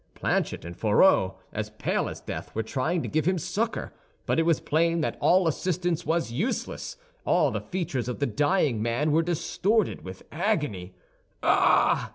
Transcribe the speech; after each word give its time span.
Planchet 0.15 0.65
and 0.65 0.75
Fourreau, 0.75 1.35
as 1.53 1.69
pale 1.69 2.09
as 2.09 2.21
death, 2.21 2.55
were 2.55 2.63
trying 2.63 3.03
to 3.03 3.07
give 3.07 3.27
him 3.27 3.37
succor; 3.37 3.93
but 4.25 4.39
it 4.39 4.47
was 4.47 4.59
plain 4.59 5.01
that 5.01 5.15
all 5.19 5.47
assistance 5.47 6.07
was 6.07 6.31
useless—all 6.31 7.51
the 7.51 7.61
features 7.61 8.07
of 8.07 8.17
the 8.17 8.25
dying 8.25 8.81
man 8.81 9.11
were 9.11 9.21
distorted 9.21 10.03
with 10.03 10.23
agony. 10.31 10.95
"Ah!" 11.43 12.09